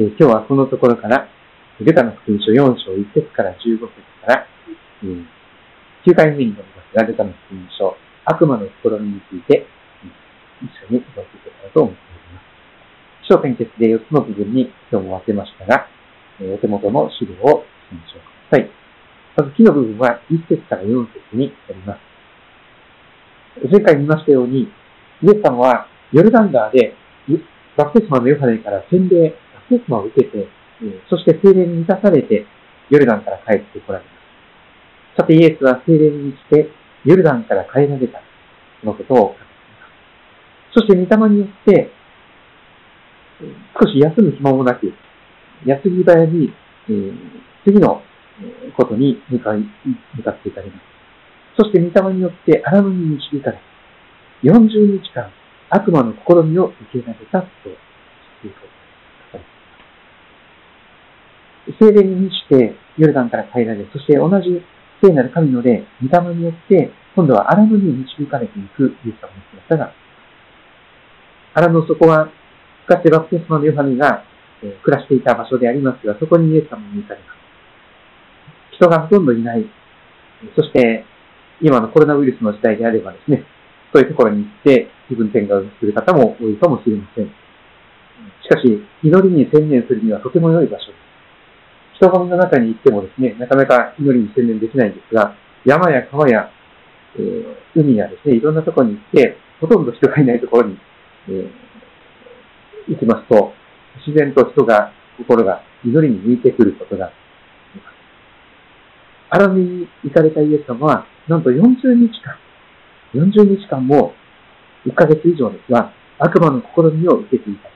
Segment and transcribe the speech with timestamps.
[0.00, 1.28] 今日はこのところから、
[1.78, 3.92] ルカの福音書4章1節から15節
[4.24, 4.46] から、
[5.04, 5.24] えー
[6.08, 7.94] 9回目になりますが、ルカの福音書、
[8.24, 9.66] 悪魔の試みについて、
[10.64, 13.28] 一緒にお聞きいけたらと思っております。
[13.28, 15.86] 小点結で4つの部分に今日も分けましたが、
[16.40, 18.70] えーお手元の資料を参照ください。
[19.36, 22.00] まず、木の部分は1節から4節になりま
[23.60, 23.68] す。
[23.70, 26.94] 前回見ましたように、イエス様はヨルダン川で
[27.76, 29.34] バプテスマのヨハネから洗礼、
[29.70, 30.48] バプテスマを受けて、
[30.82, 32.46] えそして精霊に満たされて、
[32.90, 34.10] ヨルダンから帰ってこられま
[35.16, 35.22] す。
[35.22, 36.70] さて、イエスは精霊に満ちて、
[37.04, 38.20] ヨルダンから帰られた、
[38.80, 39.46] そのことを語っていま
[40.72, 40.80] す。
[40.80, 41.90] そして、御霊によって、
[43.80, 44.92] 少し休む暇もなく、
[45.64, 46.52] 矢継ぎ早に、
[46.88, 47.14] えー
[47.62, 48.00] 次の
[48.74, 49.60] ことに向かい、
[50.16, 50.82] 向かっていかれます。
[51.58, 53.60] そして、御霊によって荒野に導かれ、
[54.42, 55.30] 40日間、
[55.68, 57.46] 悪魔の試みを受けられたと、
[58.48, 58.79] いことです。
[61.78, 64.62] 精霊に満ちて、ヨルダンから帰られ、そして同じ
[65.02, 69.92] 聖なる神の霊、御霊によって、今度は荒野に導かれていくイエス様の姿が、
[71.54, 72.30] 荒野そこは、
[72.86, 74.24] かつてバプテスマのヨハネが、
[74.62, 78.76] えー暮らしていた場所でありますが、そこにイエス様に行かれます。
[78.76, 79.64] 人がほとんどいない。
[80.54, 81.04] そして、
[81.62, 83.44] 今のコロナウイルスの時代であればですね、
[83.92, 87.26] そういうところに行って気分転換する方も多いかもしれません。
[87.26, 87.32] し
[88.48, 91.09] かし、祈りに専念するにはとても良い場所です。
[92.00, 96.50] 人混みの中に行ってもですね、なかなか祈りに専念できないんですが、山や川や、
[97.16, 100.78] えー海やですね、いろんなところに行って、ほとんど人がいないところに、
[101.28, 101.50] えー
[102.88, 103.52] 行きますと、
[104.06, 107.12] 自然と人が、心が祈りに向いてくることがあ
[107.74, 107.94] ります。
[109.28, 112.38] アラミに行かれたイエス様は、なんと40日間、
[113.14, 114.14] 40日間も
[114.86, 117.68] 1ヶ月以上ですが、悪魔の試みを受けていた。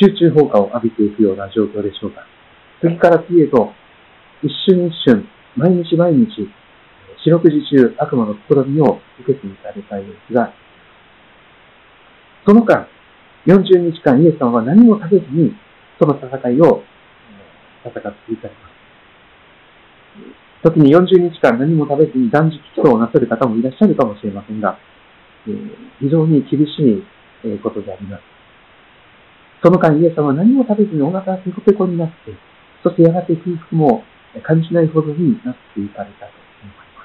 [0.00, 2.26] 集中放火を浴びていくような状況でしょうか。
[2.80, 3.72] 次から次へと、
[4.42, 6.26] 一瞬一瞬、毎日毎日、
[7.24, 10.52] 四六時中悪魔の試みを受けていかれたイエスが、
[12.46, 12.86] その間、
[13.46, 15.54] 40日間イエス様は何も食べずに、
[15.98, 16.82] その戦いを
[17.84, 18.76] 戦っていかれます。
[20.62, 24.78] 時に40日間何も食べずに断食祈祷をなさる方もいらっしゃるかもしれませんが、
[26.00, 26.82] 非常に厳し
[27.44, 28.22] いことであります。
[29.62, 32.32] その間イエス様は何も食べずにお腹がペコペコになって、
[32.86, 34.04] そしてやがて空腹も
[34.44, 36.32] 感じないほどになっていかれたと
[36.62, 37.02] 思いま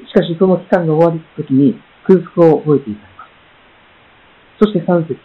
[0.00, 0.08] す。
[0.08, 4.64] しかしその期間が終わり時に空腹を覚えていかれます。
[4.64, 5.20] そして3節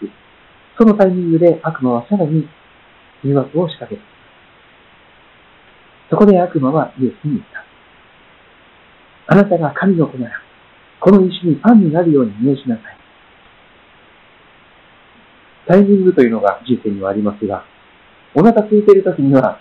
[0.77, 2.45] そのタイミングで悪魔はさらに
[3.23, 4.03] 誘惑を仕掛けた。
[6.09, 9.33] そこで悪魔はイエスに言った。
[9.33, 10.35] あなたが神の子なら、
[10.99, 12.97] この石にパンになるように命じなさい。
[15.69, 17.70] タイミングというのが人生にはありますが、
[18.35, 19.59] お腹空いてる時には、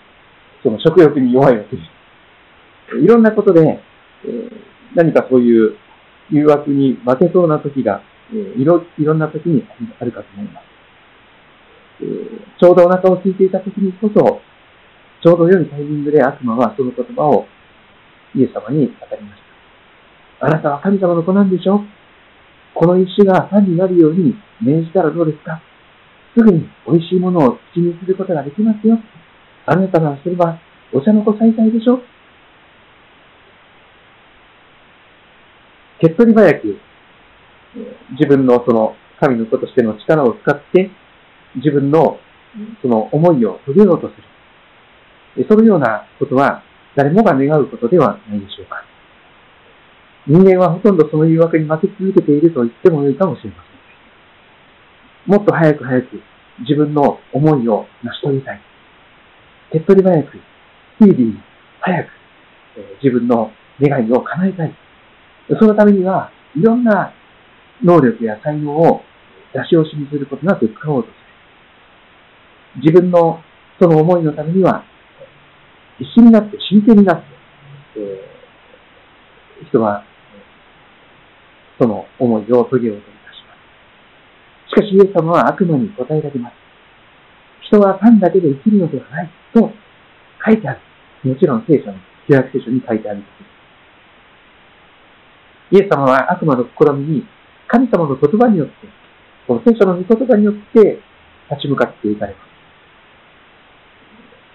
[0.63, 2.97] その食欲に弱いわけです。
[3.03, 3.79] いろんなことで、
[4.25, 5.77] えー何かそういう
[6.29, 8.01] 誘惑に負けそうな時が、
[8.31, 9.63] えーいろいろんな時に
[9.99, 10.63] あるかと思います。
[12.01, 14.41] えーちょうどお腹を空いていた時にこそ、
[15.23, 17.45] ちょうど良いタイミングで悪魔はその言葉を
[18.35, 19.41] イエス様に語りまし
[20.39, 20.45] た。
[20.47, 21.81] あなたは神様の子なんでしょ
[22.73, 25.61] この石がパンになるように命じたらどうですか？
[26.35, 28.97] すぐに美味しいものを口にすることができますよ。
[29.65, 30.59] あなたがそれは
[30.93, 31.99] お茶の子再々でしょ
[35.99, 36.79] 手っ取り早く
[38.19, 40.89] 自分のその神の子としての力を使って
[41.55, 42.19] 自分の
[42.81, 44.15] その思いを遂げようとす
[45.37, 45.47] る。
[45.47, 46.63] そのようなことは
[46.95, 48.83] 誰もが願うことではないでしょうか。
[50.27, 53.70] 人間はほとんどその誘惑に負け続けていると言ってもよいかもしれません。
[55.25, 56.21] もっと早く早く
[56.59, 58.61] 自分の思いを成し遂げたい。
[59.71, 61.39] 手っ取り早く、スピーディーに、
[61.79, 62.09] 早く、
[62.77, 64.75] え自分の願いを叶えたい。
[65.59, 67.13] そのためには、いろんな
[67.83, 69.01] 能力や才能を
[69.53, 71.15] 出し惜しみすることなく使おうとす
[72.77, 72.81] る。
[72.83, 73.41] 自分の
[73.79, 74.83] その思いのためには、
[75.97, 77.25] 必死になって、真剣になって、
[77.97, 78.31] えー
[79.67, 80.03] 人は、
[81.79, 83.20] その思いを遂げようと
[84.71, 84.75] し。
[84.75, 86.53] かし、イエス様は悪魔に答えられます。
[87.67, 89.71] 人はパンだけで生きるのではないと
[90.45, 90.79] 書いてある。
[91.23, 91.93] もちろん聖書の、
[92.27, 93.27] 旧約聖書に書いてあるこ
[95.71, 95.83] とです。
[95.83, 97.27] イエス様は悪魔の試みに
[97.67, 98.73] 神様の言葉によって、
[99.47, 100.99] この聖書の御言葉によって
[101.49, 102.39] 立ち向かっていかれま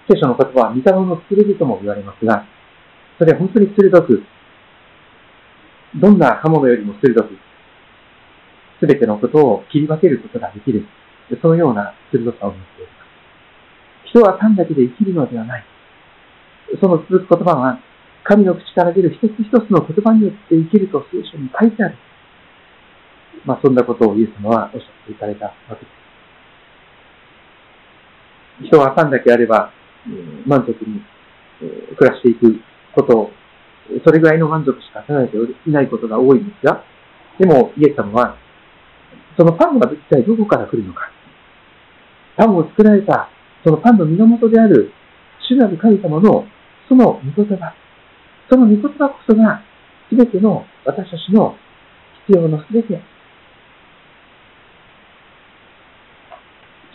[0.08, 0.12] す。
[0.12, 2.44] 聖書の言葉は御霊の剣とも言われますが、
[3.18, 4.22] それは本当に鋭く、
[5.98, 7.30] どんな刃物よりも鋭く、
[8.80, 10.86] すべてのことを切り分けることができる、
[11.40, 12.92] そのような鋭さを持っていま
[14.04, 14.10] す。
[14.10, 15.64] 人はパンだけで生きるのではない。
[16.80, 17.80] その続く言葉は、
[18.24, 21.96] 神の口から出る一つ一つの言葉によって生きると聖書に書いてある。
[23.44, 25.80] まあ、そんなことをイエス様はおっしゃっていかれたわけで
[28.60, 28.68] す。
[28.68, 29.70] 人はパンだけあれば、
[30.46, 31.02] 満足に
[31.96, 32.60] 暮らしていく
[32.94, 33.30] ことを、
[34.04, 35.36] それぐらいの満足しか与えて
[35.68, 36.82] いないことが多いんですが、
[37.38, 38.36] でも、イエス様は、
[39.36, 41.10] そのパンは一体どこから来るのか。
[42.36, 43.28] パンを作られた、
[43.64, 44.92] そのパンの源である、
[45.48, 46.46] 主なる神様の、
[46.88, 47.74] その御言葉。
[48.48, 49.62] その御言葉こそが、
[50.08, 51.56] すべての私たちの
[52.26, 53.00] 必要のすべて。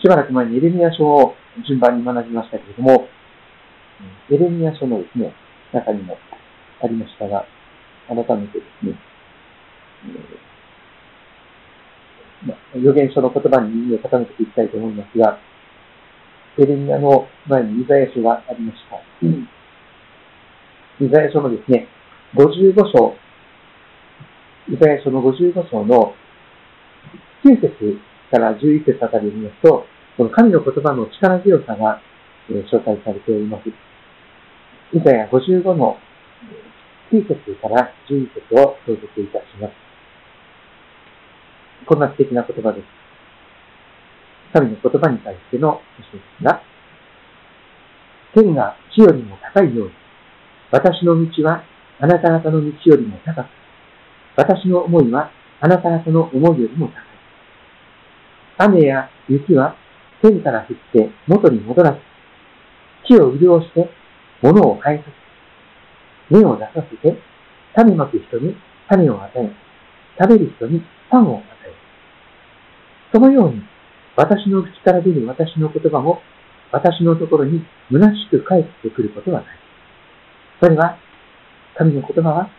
[0.00, 1.34] しばらく前にエレミア書を
[1.66, 3.06] 順番に学びましたけれども、
[4.30, 5.32] エレミア書のですね、
[5.72, 6.18] 中にも
[6.82, 7.46] ありましたが、
[8.08, 8.94] 改めてですね、
[12.46, 15.38] まあ、預言書の言葉に耳を傾けていきたいと思いますが、
[16.58, 18.96] エレミアの前にイザヤ書がありました。
[21.04, 21.88] イザヤ書のですね、
[22.34, 23.14] 55章、
[24.68, 26.14] イザヤ書の55章の
[27.44, 27.98] 9節
[28.30, 29.86] から11節あたりを見ますと、
[30.16, 32.00] この神の言葉の力強さが、
[32.50, 33.68] えー、紹介されております。
[33.68, 35.96] イザヤ55の
[37.10, 39.91] 9節から11節を朗読いたします。
[41.86, 42.84] こんな素敵な言葉です。
[44.52, 46.62] 神の言葉に対しての教えですが、
[48.34, 49.94] 天が地よりも高いように、
[50.70, 51.64] 私の道は
[52.00, 53.46] あなた方の道よりも高く、
[54.36, 55.30] 私の思いは
[55.60, 56.96] あなた方の思いよりも高い。
[58.58, 59.76] 雨や雪は
[60.22, 61.98] 天から降って元に戻らず、
[63.06, 63.90] 木を潤して
[64.42, 65.04] 物を生えさ
[66.30, 67.18] せ、芽を出させて、
[67.74, 68.56] 種まく人に
[68.88, 69.50] 種を与え、
[70.20, 71.51] 食べる人にパンを与え。
[73.12, 73.62] そのように、
[74.16, 76.22] 私の口から出る私の言葉も、
[76.72, 79.58] 私のところに虚しく返ってくることはない。
[80.62, 80.96] それは、
[81.76, 82.50] 神の言葉は、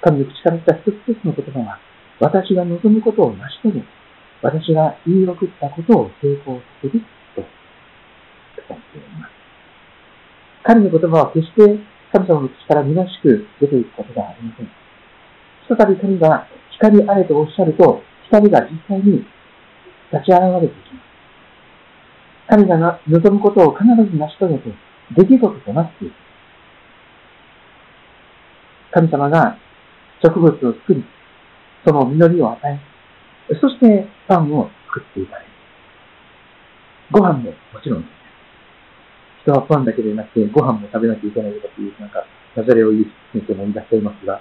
[0.00, 1.78] 神の口から出た一つ一つの言葉は、
[2.20, 3.84] 私が望むことを成し遂げ、
[4.42, 7.04] 私が言い送ったことを成功させる
[7.36, 7.46] と語っ
[8.66, 9.32] ております。
[10.62, 11.78] 神の言葉は決して
[12.12, 14.68] 神様の口から虚しく出ていくことがありません。
[15.76, 19.26] 再び神が光あれとおっしゃると、光が実際に
[20.12, 21.10] 立ち現れてきます。
[22.48, 24.70] 神が望むことを必ず成し遂げて、
[25.16, 26.14] 出来事となっていく。
[28.92, 29.56] 神様が
[30.22, 31.04] 植物を作り、
[31.86, 32.58] その実りを与
[33.48, 35.50] え、そしてパンを作っていかれる。
[37.12, 38.10] ご飯ももちろんです。
[39.42, 42.24] 人はパンだけでなくてご飯も食べなきゃいけないとかっていう、なんか、
[42.56, 44.40] ダジャレを言う先生もいらっしゃいますが、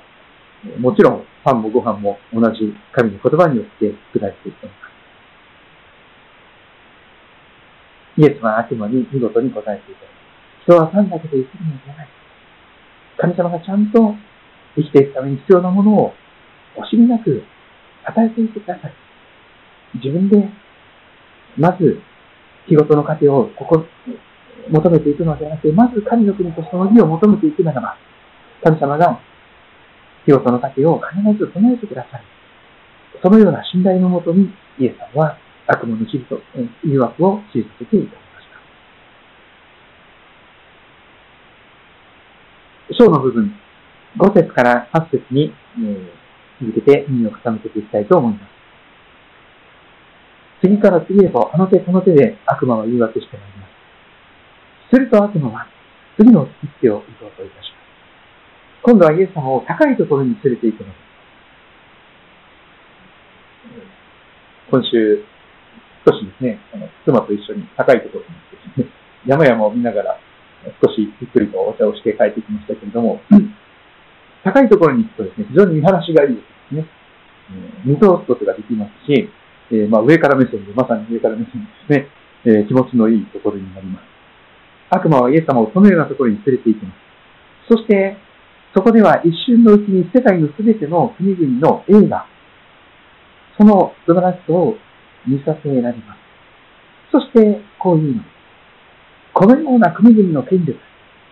[0.80, 4.90] もちろんパンもご飯も同じ神の言葉によって作られていきます。
[8.20, 10.02] イエスは悪魔に見事に答えていた。
[10.64, 12.08] 人はパンだけで生きるのではない。
[13.18, 14.14] 神様がちゃんと
[14.76, 16.14] 生きていくために必要なものを
[16.76, 17.44] 惜しみなく
[18.04, 18.94] 与えていてください。
[20.04, 20.50] 自分で、
[21.58, 22.02] まず、
[22.68, 23.86] 仕事の糧をここ、
[24.70, 27.96] 求めていくのではなくて、まず神の国とその義を求めていくならば、
[28.62, 29.22] 神様が
[30.26, 32.24] 仕事の糧を必ず備えてください。
[33.24, 35.38] そのような信頼のもとに、イエスさんは
[35.72, 36.42] 悪魔の地図と
[36.84, 38.48] 誘惑を知りさせていただきまし
[42.90, 43.04] た。
[43.06, 43.54] 章の部分、
[44.18, 46.20] 5節から8節に、えー
[46.62, 48.44] 続けて耳を傾けていきたいと思います。
[50.62, 53.70] 次から次へとあの手この手で悪魔は誘惑してまいります。
[54.94, 55.68] すると悪魔は
[56.18, 57.80] 次の一手を打とうといたします。
[58.84, 61.00] 今度はイエス様を高いところに連れて行くのです。
[64.70, 65.24] 今週、
[66.06, 68.94] 少しですね、あの妻と一緒に高いところに行ってですね、
[69.28, 70.20] 山々を見ながら
[70.82, 73.22] 少しゆっくりとお茶をして帰ってきましたけれども、
[74.44, 76.86] 高いところに行くとですね、非常に見晴らしがいいですね。
[77.84, 79.30] 見通すことができますし、
[79.72, 82.08] えー、まあ、上から目線で、まさに上から目線ですね、
[82.46, 84.04] えー、気持ちのいいところになります。
[84.92, 86.92] 悪魔はイエス様をそのようなところに連れて行きま
[87.68, 87.74] す。
[87.74, 88.18] そして、
[88.76, 92.26] そこでは一瞬のうちに世界のすべての国々の映画、
[93.58, 94.76] その素晴らしさを
[95.28, 96.20] 見させられます。
[97.12, 98.24] そして、こういうの。
[99.34, 100.80] このような国々の権力、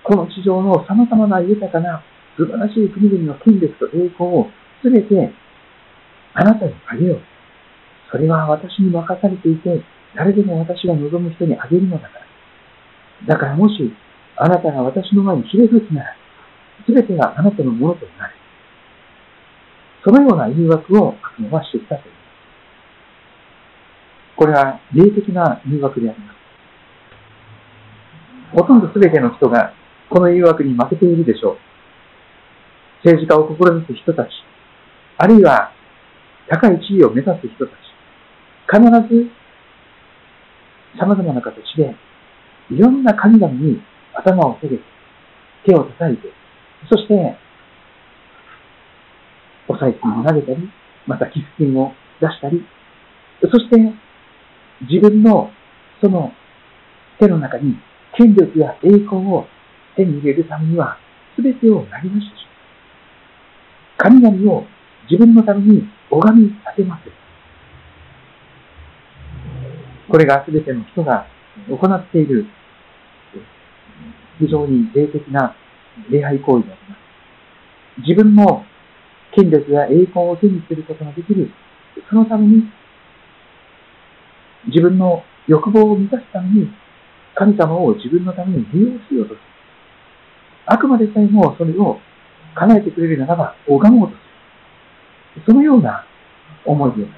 [0.04, 2.04] この地上の様々な豊かな
[2.38, 4.48] 素晴らしい国々の権力と栄光を
[4.82, 5.34] すべて
[6.34, 7.22] あなたにあげよう。
[8.12, 9.82] それは私に任されていて、
[10.16, 12.20] 誰でも私が望む人にあげるのだか
[13.28, 13.36] ら。
[13.36, 13.92] だからもし、
[14.38, 16.16] あなたが私の前にひれ伏すなら、
[16.86, 18.34] すべてがあなたのものとなる。
[20.06, 22.12] そのような誘惑を悪魔はしてきたとい
[24.38, 26.38] これは霊的な誘惑であります。
[28.54, 29.74] ほとんど全ての人が
[30.10, 31.58] この誘惑に負けているでしょう。
[33.04, 34.30] 政治家を志す人たち、
[35.18, 35.72] あるいは
[36.48, 37.78] 高い地位を目指す人たち、
[38.72, 38.80] 必
[39.14, 39.30] ず
[41.00, 41.96] 様々な形で
[42.70, 43.82] いろんな神々に
[44.14, 44.84] 頭を下げて、
[45.66, 46.30] 手を叩いて、
[46.90, 47.38] そして、
[49.68, 50.70] お賽銭を投げたり、
[51.06, 52.66] また寄付金を出したり、
[53.42, 53.76] そして、
[54.82, 55.52] 自分の
[56.02, 56.32] その
[57.20, 57.78] 手の中に
[58.16, 59.48] 権力や栄光を
[59.96, 60.98] 手に入れるためには、
[61.38, 62.48] 全てをなりましたし
[63.98, 64.66] 神々を
[65.10, 67.04] 自分のために拝み立てます。
[70.10, 71.28] これが全ての人が
[71.68, 72.46] 行っている
[74.40, 75.56] 非常に霊的な
[76.10, 78.02] 礼拝行為であります。
[78.08, 78.64] 自分の
[79.32, 81.52] 権力や栄光を手にすることができる、
[82.10, 82.64] そのために、
[84.66, 86.70] 自分の欲望を満たすために、
[87.36, 89.40] 神様を自分のために利用しようとする。
[90.66, 92.00] あくまでさえもそれを
[92.56, 95.44] 叶えてくれるならば、拝もうとする。
[95.46, 96.06] そのような
[96.66, 97.18] 思いでありま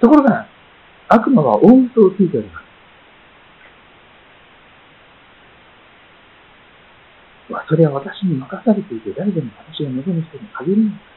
[0.00, 0.48] ところが、
[1.08, 2.64] 悪魔は大嘘をついております。
[7.68, 11.13] それは私に任されていて、誰でも私が望む人に限るのです。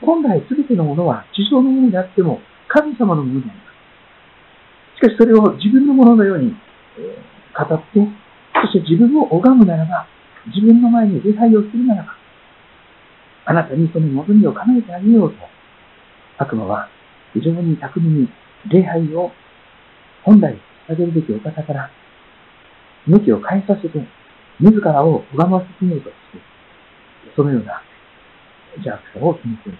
[0.00, 4.98] 本来すべてのものは地上のものであっても神様のものであります。
[4.98, 6.54] しかしそれを自分のもののように、
[6.98, 7.18] え、
[7.54, 8.00] 語って、
[8.62, 10.06] そして自分を拝むならば、
[10.46, 12.14] 自分の前に礼拝をするならば、
[13.46, 15.36] あなたにその望みを叶えてあげようと、
[16.38, 16.88] 悪魔は
[17.32, 18.28] 非常に巧みに
[18.70, 19.30] 礼拝を
[20.24, 20.58] 本来
[20.88, 21.90] 捧げるべきお方から
[23.06, 23.98] 向きを変えさせて、
[24.60, 26.38] 自らを拝ませてみようとして、
[27.36, 27.82] そのような
[28.76, 29.78] 邪悪さを決めていま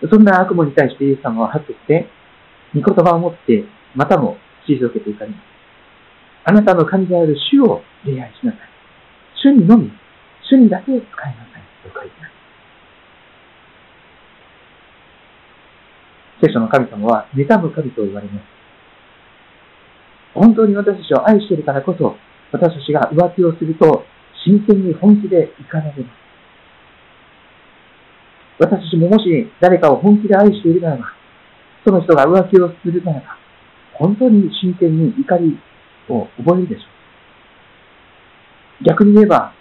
[0.00, 0.08] す。
[0.10, 2.08] そんな悪魔に対してイエス様ははっとして、
[2.74, 4.36] 御言葉を持って、またも
[4.68, 5.40] 退けていかれます。
[6.44, 8.60] あなたの神である主を礼拝しなさい。
[9.42, 9.90] 主にのみ、
[10.48, 11.62] 主にだけ使いなさい。
[11.82, 12.30] と書いてある。
[16.42, 18.44] 聖書の神様は、妬む神と言われます。
[20.34, 22.16] 本当に私たちを愛しているからこそ、
[22.52, 24.04] 私たちが浮気をすると、
[24.44, 26.28] 真剣に本気で怒られます。
[28.58, 29.24] 私たちももし
[29.60, 31.04] 誰かを本気で愛しているならば、
[31.84, 33.26] その人が浮気をするならば、
[33.94, 35.58] 本当に真剣に怒り
[36.08, 36.82] を覚えるでしょ
[38.82, 38.84] う。
[38.84, 39.52] 逆に言えば、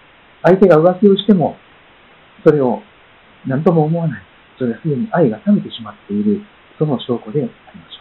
[0.43, 1.57] 相手が浮気をしても、
[2.43, 2.81] それを
[3.45, 4.21] 何とも思わない。
[4.57, 6.41] それはすでに愛が冷めてしまっている、
[6.79, 7.51] その証拠でありま
[7.91, 7.97] し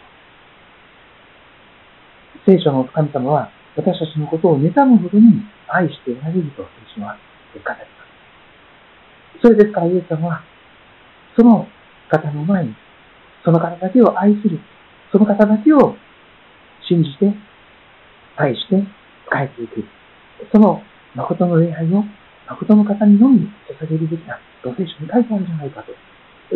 [2.47, 2.57] ょう。
[2.57, 6.65] 聖書の神様は、私たちのことを妬むほどに愛しておられると
[6.95, 7.15] 聖書は
[7.53, 7.87] 語ります。
[9.41, 10.41] それですからイエス様は、
[11.37, 11.67] その
[12.09, 12.75] 方の前に、
[13.45, 14.59] その方だけを愛する、
[15.11, 15.95] その方だけを
[16.89, 17.31] 信じて
[18.35, 18.81] 対して
[19.31, 19.85] 変えていく。
[20.51, 20.81] その
[21.13, 22.03] 誠の礼拝を
[22.49, 24.39] 誠の方にのみ捧げるべきだ。
[24.63, 25.93] と聖書に書いてあるんじゃないかと。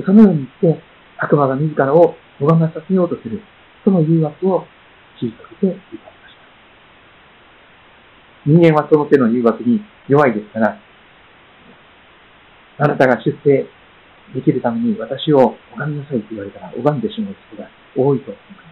[0.04, 0.82] そのように言って、
[1.18, 3.42] 悪魔が自らを拝まさせようとする、
[3.84, 4.66] その誘惑を
[5.22, 6.11] 退けていた。
[8.46, 10.80] 人間はその手の誘惑に弱いですから、
[12.80, 13.68] あなたが出世
[14.34, 18.72] できるために私を拝みなさいと言われたら拝んでしまう人が多いと思います。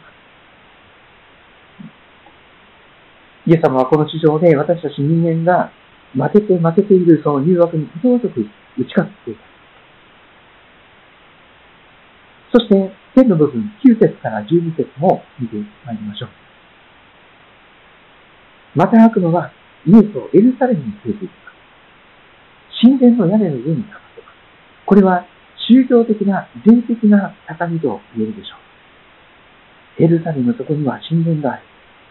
[3.45, 5.71] イエス様はこの地上で私たち人間が
[6.13, 9.41] 負けて負けているその誘惑にことごとく打ち勝っていた。
[12.51, 16.48] そして、天の部分、9節から12節も見てまいりましょう。
[18.75, 19.51] また悪魔は
[19.85, 22.81] イエスをエルサレムに連れて行きます。
[22.81, 24.35] 神殿の屋根の上に立たせます。
[24.85, 25.25] これは
[25.67, 28.55] 宗教的な、霊的な高みと言えるでしょ
[29.99, 30.03] う。
[30.03, 31.63] エルサレムのそこには神殿があり、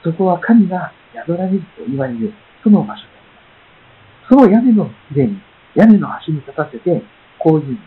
[0.04, 4.44] そこは神が宿られると言われる、その場所であります。
[4.44, 5.40] その屋根の上に、
[5.74, 7.02] 屋根の端に立たせて、
[7.38, 7.84] こう言うんです。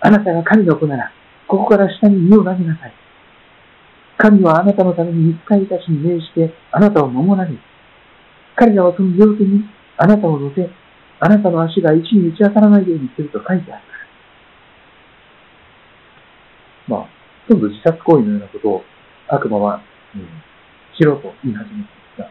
[0.00, 1.12] あなたが神の子なら、
[1.46, 2.92] ここから下に身を投げなさい。
[4.16, 7.58] 神はあなたのために見つかりたちに命じて、あなたを守られる。
[8.56, 9.64] 彼らはその両手に
[9.96, 10.68] あなたを乗せ、
[11.20, 13.82] あなたの足が一に打ち当たらないようにすると書いてある
[16.86, 17.00] まあ、
[17.48, 18.84] ほとんど自殺行為のようなことを
[19.28, 19.80] 悪魔は、
[20.14, 20.28] うん、
[20.96, 22.30] しろと言い始めていますが、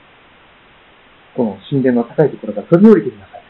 [1.35, 3.43] この神殿の高いところから飛び降りてください。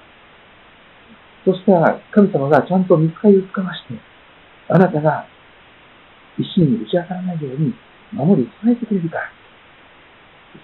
[1.46, 4.00] そしたら神様がちゃんと見つかりをつかまして、
[4.70, 5.28] あなたが
[6.38, 7.74] 一心に打ち当たらないように
[8.14, 9.30] 守り伝えてくれるから。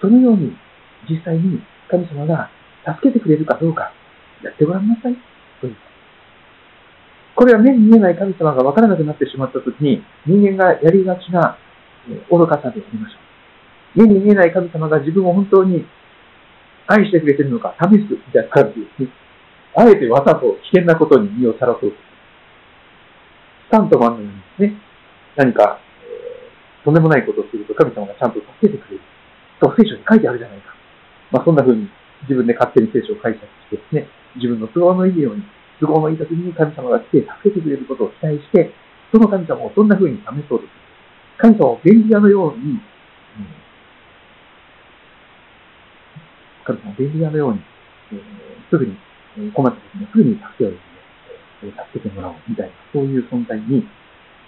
[0.00, 0.56] そのように
[1.08, 2.50] 実際に神様が
[2.86, 3.92] 助けてくれるかどうか
[4.42, 5.16] やってごらんなさい。
[7.34, 11.56] これは目に見えない神様が分からなくなってしまったときに、人間がやりがちな
[12.30, 13.18] 愚かさでありましょ
[13.96, 14.06] う。
[14.06, 15.86] 目に見えない神様が自分を本当に
[16.86, 19.08] 愛してくれてるのか試すみたいな感じですね。
[19.74, 21.96] あえてわざと危険なことに身をさらそうと。
[23.68, 24.80] スタントマンのようにですね、
[25.36, 25.80] 何か、
[26.84, 29.02] とんでもないことをすると神様がちゃんと助けてくれる。
[29.60, 30.74] と聖書に書いてあるじゃないか。
[31.30, 31.88] まあそんな風に
[32.22, 35.42] 自分で勝手に聖書を解釈してですね、自分の都合のいいように、
[35.80, 38.72] 都合のいい時に神様が来て助けてくれることを期待して、
[39.12, 40.68] その神様をどんな風に試そうとする。
[41.38, 42.80] 神様を便利屋のように、うん、
[46.64, 47.60] 神様を便利屋のように、
[48.12, 48.20] えー、
[48.70, 48.96] すぐに
[49.52, 50.76] 困った時にすぐに助けをね、
[51.92, 53.86] 助けてもらおうみたいな、そういう存在に、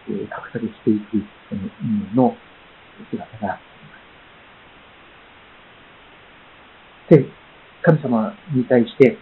[0.08, 1.70] えー、格下げしていく、その人
[2.14, 2.36] 間の
[3.10, 3.98] 姿がありま
[7.08, 7.16] す。
[7.16, 7.26] で、
[7.82, 9.18] 神様に対して、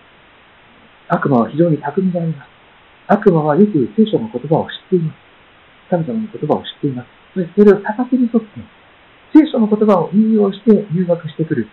[1.09, 2.49] 悪魔は非常に巧みであります。
[3.09, 5.17] 悪魔はよく聖書の言葉を知っています。
[5.91, 7.09] 神様の言葉を知っています。
[7.35, 8.47] そしてそれを逆手にとって、
[9.35, 11.69] 聖書の言葉を引用して入学してくる。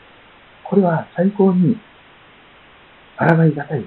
[0.63, 1.77] これは最高に
[3.17, 3.85] 抗いがたい、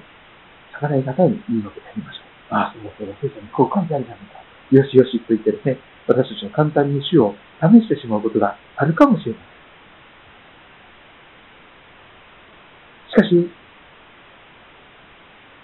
[0.73, 2.55] 逆らいがたい言い訳でありましょう。
[2.55, 4.40] ああ、そうだそうだ、聖書にこう書いてあるじゃないか。
[4.71, 9.39] よしよしと言ってですね、私たちは簡単に主を試してしまうことがあるかもしれま
[13.17, 13.25] せん。
[13.27, 13.51] しかし、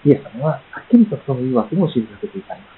[0.05, 2.77] イエス様ははっきりとその言い訳も知りかけていただきます。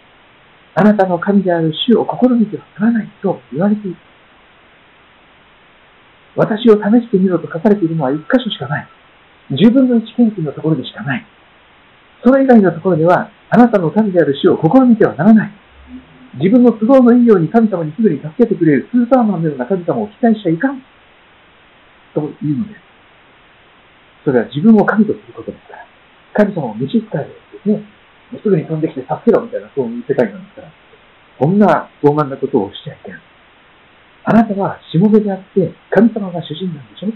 [0.75, 3.97] あなたの神である主を試みてはならないと言われている。
[6.35, 8.87] 私を試してみろと書かれているのは一箇所しかない。
[9.51, 11.25] 10分の1献金のところでしかない。
[12.23, 15.51] それ以外のところでは、あなたの神である主を試みてはならない。
[16.35, 20.81] 自分の都合のいいように神様にすぐに助けてくれるスーパーマンのような神様を期待しちゃいかん。
[22.13, 22.81] というのです。
[24.25, 25.85] それは自分を神とすることですから。
[26.45, 27.83] 神様を召し使えるですね。
[28.43, 30.71] すぐに飛んできて助けろみたいな、そういう世界なんですから。
[31.39, 33.21] こんな傲慢なことをしちゃいけない。
[34.25, 37.13] あなたはしもべであって、神様が主人なんでしょ？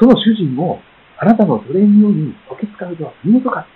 [0.00, 0.80] その主人を
[1.18, 3.66] あなたの奴隷のように受け使うとは見事か。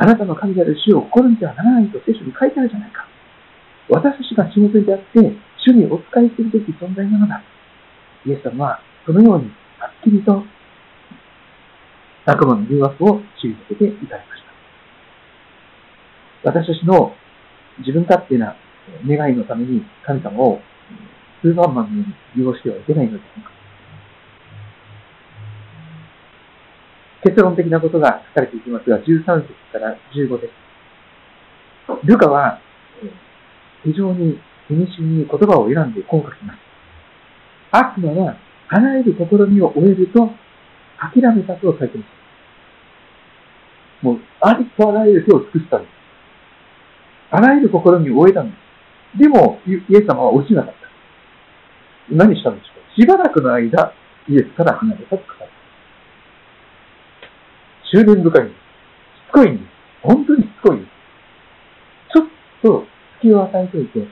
[0.00, 3.06] あなたの神である主を心にてはならないと聖書に書いてあるじゃないか。
[3.90, 7.42] 私たちが仕事であって、主にお使いするべき存在なのだ。
[8.24, 10.42] イエス様はそのようにはっきりと
[12.24, 14.42] 悪魔の誘惑を知りつけていただきまし
[16.44, 16.48] た。
[16.48, 17.12] 私たちの
[17.80, 18.56] 自分勝手な
[19.06, 20.60] 願いのために神様を
[21.42, 23.59] スーパーマンのように利用してはいけないのではないか。
[27.22, 30.52] 結論的なことが書かれていきますが、13節から15です。
[32.06, 32.60] ルカは、
[33.84, 34.38] 非常に
[34.70, 36.58] 意味深に言葉を選んでこう書きます。
[37.72, 38.36] 悪魔は、
[38.68, 40.30] あらゆる試みを終えると、
[40.98, 42.20] 諦めたと書いています。
[44.04, 45.90] もう、ありとあらゆる手を尽くしたんです。
[47.32, 48.56] あらゆる試みを終えたんで
[49.16, 49.18] す。
[49.18, 50.80] でも、イエス様は落ちなかった。
[52.14, 53.92] 何したんでしょうかしばらくの間、
[54.28, 55.49] イエスから離れたと書かれ
[57.92, 58.46] 執念深い。
[58.46, 58.52] し
[59.28, 59.68] つこいんです。
[60.02, 60.88] 本当にしつこいです。
[62.14, 62.26] ちょっ
[62.62, 62.86] と
[63.18, 64.06] 隙を与えといて、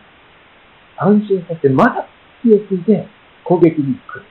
[0.97, 2.09] 安心させて、また
[2.43, 3.07] 隙をついて
[3.45, 4.27] 攻撃に来る。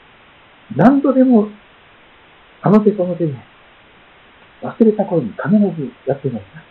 [0.76, 1.48] 何度でも、
[2.62, 3.34] あの手この手で、
[4.64, 6.68] 忘れた頃に必ずやってまいります。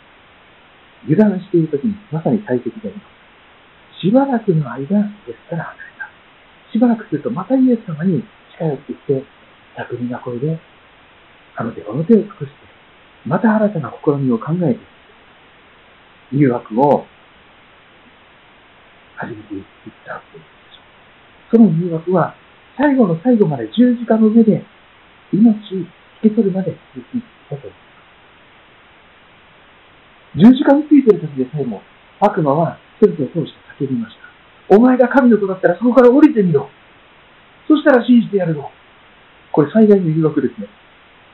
[1.09, 3.03] 油断しているときにまさに大敵でありま
[3.97, 4.01] す。
[4.05, 6.11] しばらくの間ですから離れた。
[6.73, 9.25] しばらくするとまたイエス様に近寄ってきて、
[9.77, 10.61] 巧みな声で、
[11.57, 12.65] あの手この手を尽くして、
[13.27, 14.81] また新たな試みを考えて、
[16.33, 17.05] 誘惑を
[19.17, 19.65] 始めていっ
[20.05, 20.49] たわけです。
[21.51, 22.35] その誘惑は、
[22.79, 24.65] 最後の最後まで十字架の上で、
[25.33, 25.87] 命引
[26.23, 27.69] き取るまで続きたと。
[30.37, 31.83] 十字架についている時でさえも、
[32.21, 34.17] 悪魔は人々を通して叫びまし
[34.69, 34.77] た。
[34.77, 36.69] お前が神の子だったらそこから降りてみろ。
[37.67, 38.71] そしたら信じてやるぞ。
[39.53, 40.69] これ最大の誘惑ですね。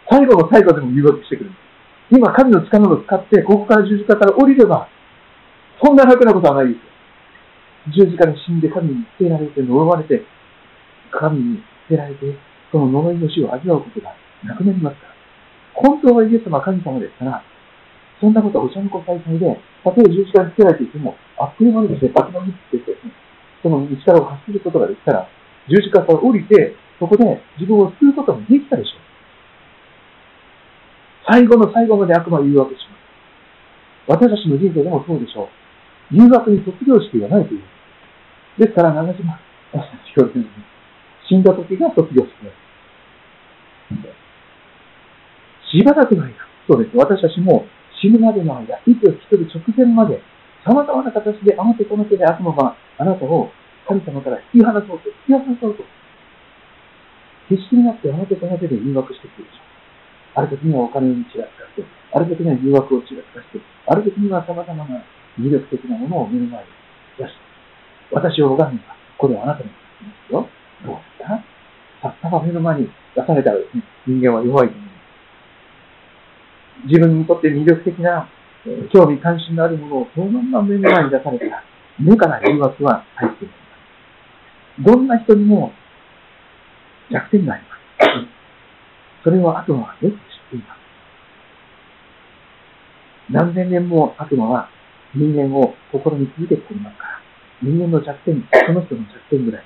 [0.09, 1.72] 最後の最後でも誘惑してくるんです。
[2.13, 4.87] 今、神の力を使って、ここから十字架から降りれば、
[5.83, 8.05] そんな楽なことはないですよ。
[8.05, 10.21] 十字架に死んで神に捨てられて、呪われて、
[11.11, 11.57] 神に
[11.89, 12.37] 捨てられて、
[12.71, 14.13] その呪いの死を味わうことが
[14.45, 15.15] なくなりますから。
[15.73, 17.43] 本当はイエス様は神様ですから、
[18.21, 23.13] そんなことはおしゃれこさいさいで、たとえ十字架につけられていても、あっという間にですね、爆弾につけてですね、
[23.63, 25.27] その力を発することができたら、
[25.67, 27.25] 十字架から降りて、そこで
[27.57, 29.12] 自分を救うこともできたでしょう。
[31.27, 33.03] 最後の最後まで悪魔を誘惑します。
[34.09, 35.49] 私たちの人生でもそうでしょう。
[36.17, 37.63] 誘惑に卒業式がないという。
[38.59, 39.41] ですから、長島、
[39.73, 40.47] 私たち教授に
[41.29, 42.57] 死んだ時が卒業式です。
[45.73, 46.35] しばらくの間、
[46.69, 46.97] そうです。
[46.97, 47.67] 私たちも
[48.01, 50.21] 死ぬまでの間、息を引き取る直前まで、
[50.67, 53.51] 様々な形であの手この手で悪魔があなたを
[53.89, 55.85] 神様から引き離そうと、引き離そうと、
[57.49, 59.72] 必死になってあの手この手で誘惑してくるでしょう。
[60.35, 65.05] ある時にはお金にちらつかせて、ある時には誘惑をちらつかせて、ある時には様々な
[65.39, 66.69] 魅力的なものを目の前に
[67.19, 67.37] 出して、
[68.13, 69.71] 私を拝むのは、これはあなたので
[70.29, 70.49] すよ。
[70.85, 71.45] どうですか
[72.03, 74.93] さっさと目の前に出されたらですね、人間は弱いと思います。
[76.87, 78.29] 自分にとって魅力的な、
[78.67, 81.65] え興味関心のあるものをそのまま目の前に出されたら、
[81.99, 83.63] 目から誘惑は入っています。
[84.83, 85.73] どんな人にも
[87.11, 88.42] 弱点があります。
[89.23, 90.17] それを悪魔はよく知っ
[90.51, 90.83] ています。
[93.31, 94.69] 何千年も悪魔は
[95.15, 97.21] 人間を心に続けておりますから、
[97.63, 99.65] 人間の弱点、その人の弱点ぐらい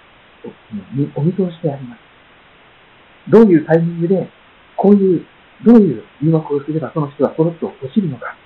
[1.16, 2.00] お見通しであります。
[3.30, 4.28] どういうタイミングで、
[4.76, 5.26] こういう、
[5.64, 8.36] どういう誘惑をすればその人はそろっと落ちるのか、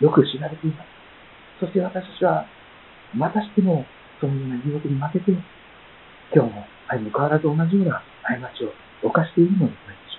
[0.00, 0.88] よく知られています。
[1.60, 2.46] そして私たちは、
[3.14, 3.84] またしても、
[4.20, 5.32] そのような誘惑に負けて、
[6.32, 8.72] 今日も相変わらず同じような過ちを
[9.08, 10.10] 犯しているのではないで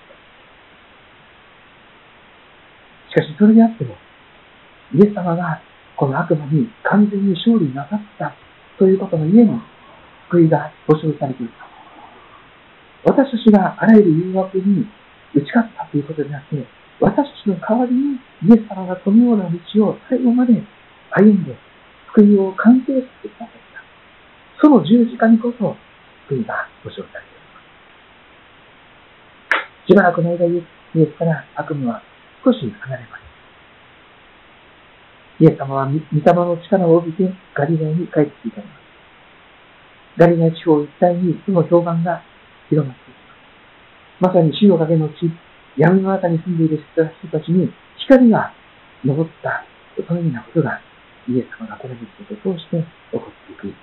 [3.11, 3.23] しか。
[3.23, 3.95] し、それであっても、
[4.95, 5.61] イエス様が
[5.97, 8.33] この悪魔に完全に勝利なさった
[8.79, 9.59] ということのゆえに、
[10.29, 11.51] 救いが保証されている。
[13.03, 14.87] 私たちがあらゆる誘惑に
[15.35, 16.65] 打ち勝ったということでなくて、
[16.99, 20.53] 私たちの代わりにイエス様がこのような道を最後まで
[21.11, 21.55] 歩んで、
[22.15, 23.59] 救いを完成させてくださった。
[24.61, 25.75] その十字架にこそ
[26.29, 27.59] 救いが保証されていま
[29.85, 29.91] す。
[29.91, 30.63] しばらくの間に、
[30.95, 32.03] イエスから悪夢は
[32.43, 33.21] 少し離れます。
[35.41, 36.01] イエス様は御霊
[36.33, 38.81] の力を帯びてガリラに帰っていかれます。
[40.17, 42.21] ガリラ地方一帯にその評判が
[42.69, 43.17] 広まっていき
[44.29, 44.33] ます。
[44.33, 45.31] まさに死の影の地、
[45.77, 48.53] 闇の中に住んでいる人たちに光が
[49.05, 49.65] 昇った、
[50.07, 50.81] そのようなことが
[51.27, 52.77] イエス様がこの道を通して
[53.11, 53.73] 起こっていく。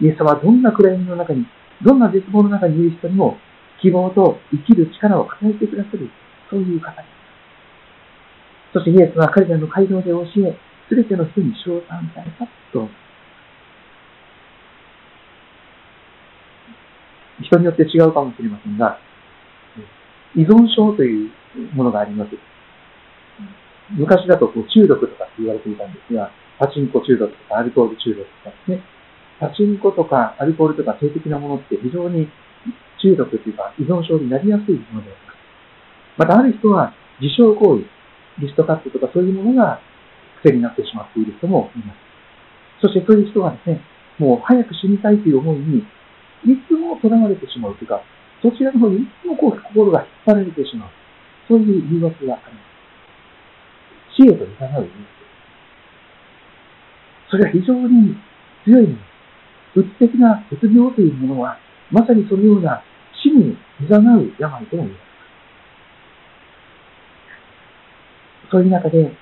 [0.00, 1.46] イエス様はどんな暗闇の中に、
[1.82, 3.38] どんな絶望の中にいる人にも
[3.82, 6.08] 希望と生きる力を与えてくださる、
[6.48, 7.04] そういう方です。
[8.72, 10.56] そしてイエスは彼らの街道で教え、
[10.88, 12.88] すべての人に称賛されたと
[17.42, 18.98] 人によって違うかもしれませんが、
[20.36, 21.30] 依存症という
[21.74, 22.30] ものがあります。
[23.90, 28.82] 昔だとこう中毒とかって言われていたんですが、パチンコ中毒とかアルコール中毒とかですね。
[29.40, 32.28] パチンコとかアルコールとか性的なものって非常に
[33.02, 35.36] 中毒というか依存症になりやすいものであります。
[36.16, 37.84] またある人は自傷行為、
[38.38, 39.80] リストカットとかそういうものが
[40.42, 41.98] 癖になってしまっている人もいます。
[42.80, 43.80] そしてそういう人はですね、
[44.18, 45.78] もう早く死にたいという思いに
[46.44, 48.02] いつも囚われてしまうというか、
[48.42, 50.90] そちらの方にいつもこう心が引っ張られてしまう。
[51.48, 54.22] そういう誘惑があります。
[54.22, 54.88] 死へと誘う誘惑。
[57.30, 58.16] それは非常に
[58.64, 58.98] 強いもの。
[59.74, 61.58] うつ的なうつ病というものは、
[61.90, 62.82] まさにそのような
[63.22, 65.12] 死に誘う病とも言えます。
[68.50, 69.12] そういう中で、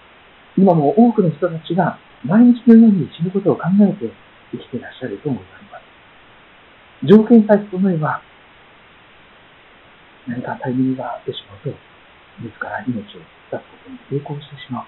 [0.57, 4.11] 今も多くの人たちが毎日のように死ぬことを考えて
[4.53, 7.07] 生きていらっしゃると思います。
[7.07, 8.21] 条件さえ整えば、
[10.27, 11.79] 何かタイミングがあってしまうと、
[12.41, 14.85] 自ら命を出すことに成功してしまう。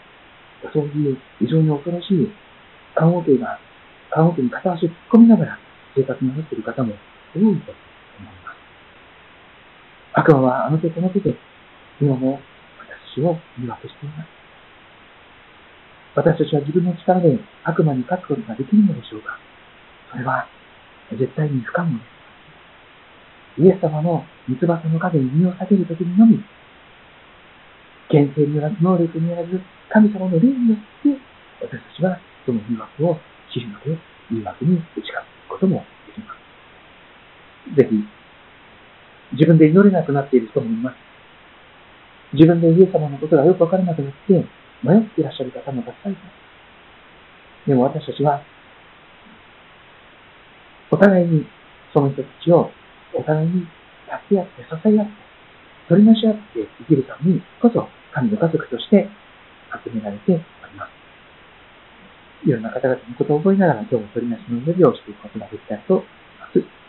[0.73, 2.31] そういう非常に恐ろしい
[2.95, 3.59] 看護系が、
[4.11, 5.59] 看護系に片足を突っ込みながら
[5.97, 6.95] 生活になっている方も
[7.35, 7.73] 多いと。
[10.15, 11.35] 悪魔はあの手この手で、
[12.01, 12.41] 今も
[13.15, 14.29] 私を誘惑しています。
[16.15, 19.39] 私たちは自分の力で悪魔に勝つことができるのでしょうか
[20.13, 20.47] それは
[21.11, 22.05] 絶対に不可能で
[23.57, 23.61] す。
[23.61, 26.41] イエス様の三つ葉の影に身を避けるときにのみ、
[28.09, 31.21] 牽制によらず、能力によらず、神様の霊によって、
[31.61, 33.17] 私たちはその誘惑を
[33.53, 33.97] 知るので、
[34.31, 37.77] 誘惑に打ち勝つこともできます。
[37.77, 38.22] ぜひ、
[39.33, 40.97] 自分で祈れなくなっている人もいます。
[42.35, 44.33] 自分でイエス様のことがよくわからなくなって、
[44.83, 47.69] 迷っていらっしゃる方もたくさんいます。
[47.69, 48.43] でも私たちは
[50.91, 51.47] お互いに
[51.95, 52.71] その人たちを
[53.15, 53.67] お互いに
[54.29, 55.13] 助け合って支え合って
[55.89, 56.41] 取りなし合って
[56.81, 59.09] 生きるためにこそ神の家族として
[59.85, 60.43] 集められており
[60.77, 60.91] ます。
[62.49, 66.07] いろんな方々のことを覚えながら今日も取りなしの祈りをしていくことができたらと思い
[66.41, 66.82] ます。